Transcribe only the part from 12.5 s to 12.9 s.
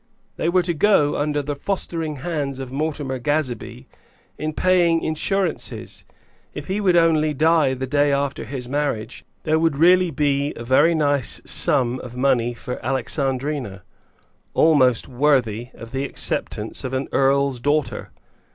for